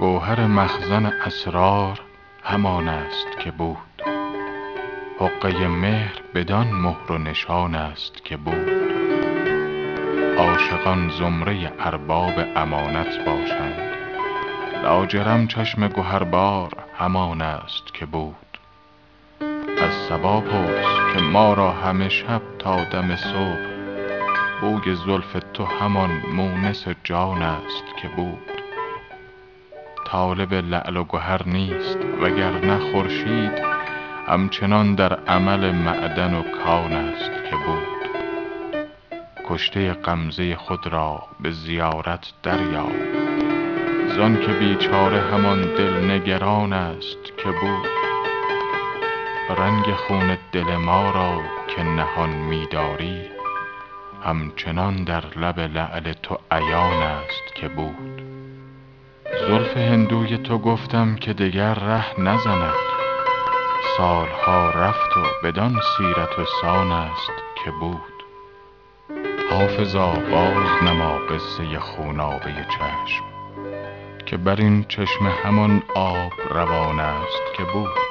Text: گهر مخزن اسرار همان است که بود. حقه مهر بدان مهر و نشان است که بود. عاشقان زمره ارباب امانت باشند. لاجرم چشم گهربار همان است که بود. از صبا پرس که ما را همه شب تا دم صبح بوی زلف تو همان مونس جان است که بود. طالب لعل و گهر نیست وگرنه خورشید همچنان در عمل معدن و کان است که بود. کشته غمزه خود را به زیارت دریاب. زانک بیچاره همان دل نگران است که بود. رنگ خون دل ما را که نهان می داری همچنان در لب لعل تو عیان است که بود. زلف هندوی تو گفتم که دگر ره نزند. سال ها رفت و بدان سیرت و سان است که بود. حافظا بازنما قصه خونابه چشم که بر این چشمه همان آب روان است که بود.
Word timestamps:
گهر 0.00 0.46
مخزن 0.46 1.06
اسرار 1.06 2.00
همان 2.44 2.88
است 2.88 3.38
که 3.38 3.50
بود. 3.50 4.02
حقه 5.20 5.68
مهر 5.68 6.22
بدان 6.34 6.66
مهر 6.66 7.12
و 7.12 7.18
نشان 7.18 7.74
است 7.74 8.24
که 8.24 8.36
بود. 8.36 8.70
عاشقان 10.38 11.10
زمره 11.10 11.72
ارباب 11.78 12.32
امانت 12.56 13.24
باشند. 13.26 13.94
لاجرم 14.82 15.46
چشم 15.46 15.88
گهربار 15.88 16.72
همان 16.98 17.42
است 17.42 17.94
که 17.94 18.06
بود. 18.06 18.58
از 19.82 19.92
صبا 20.08 20.40
پرس 20.40 21.14
که 21.14 21.22
ما 21.22 21.54
را 21.54 21.70
همه 21.70 22.08
شب 22.08 22.42
تا 22.58 22.84
دم 22.84 23.16
صبح 23.16 23.68
بوی 24.60 24.94
زلف 24.94 25.36
تو 25.54 25.64
همان 25.64 26.10
مونس 26.32 26.84
جان 27.04 27.42
است 27.42 27.84
که 28.02 28.08
بود. 28.08 28.57
طالب 30.10 30.54
لعل 30.54 30.96
و 30.96 31.04
گهر 31.04 31.48
نیست 31.48 31.98
وگرنه 32.20 32.78
خورشید 32.78 33.52
همچنان 34.26 34.94
در 34.94 35.12
عمل 35.12 35.70
معدن 35.70 36.34
و 36.34 36.42
کان 36.42 36.92
است 36.92 37.30
که 37.50 37.56
بود. 37.56 37.98
کشته 39.48 39.92
غمزه 39.92 40.56
خود 40.56 40.86
را 40.86 41.22
به 41.40 41.50
زیارت 41.50 42.32
دریاب. 42.42 42.92
زانک 44.16 44.50
بیچاره 44.50 45.20
همان 45.20 45.60
دل 45.60 46.10
نگران 46.10 46.72
است 46.72 47.24
که 47.36 47.50
بود. 47.50 47.88
رنگ 49.58 49.84
خون 49.94 50.38
دل 50.52 50.76
ما 50.76 51.10
را 51.10 51.42
که 51.76 51.82
نهان 51.82 52.30
می 52.30 52.66
داری 52.66 53.22
همچنان 54.24 55.04
در 55.04 55.24
لب 55.36 55.60
لعل 55.60 56.12
تو 56.12 56.38
عیان 56.50 57.02
است 57.02 57.54
که 57.54 57.68
بود. 57.68 58.37
زلف 59.48 59.76
هندوی 59.76 60.38
تو 60.38 60.58
گفتم 60.58 61.16
که 61.16 61.32
دگر 61.32 61.74
ره 61.74 62.20
نزند. 62.20 62.74
سال 63.96 64.28
ها 64.46 64.70
رفت 64.70 65.16
و 65.16 65.22
بدان 65.42 65.80
سیرت 65.96 66.38
و 66.38 66.44
سان 66.60 66.92
است 66.92 67.32
که 67.64 67.70
بود. 67.70 68.24
حافظا 69.50 70.08
بازنما 70.10 71.18
قصه 71.18 71.78
خونابه 71.78 72.66
چشم 72.78 73.24
که 74.26 74.36
بر 74.36 74.56
این 74.56 74.84
چشمه 74.84 75.30
همان 75.30 75.82
آب 75.94 76.32
روان 76.50 77.00
است 77.00 77.54
که 77.56 77.64
بود. 77.64 78.07